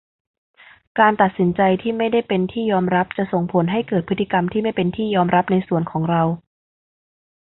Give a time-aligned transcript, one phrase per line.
[0.99, 6.21] การตัดสินใจที่ไม่ได้เป็นที่ยอมรับจะส่งผลให้เกิดพฤติกรรมที่ไม่เป็นที่ยอมรับในส่วนของเรา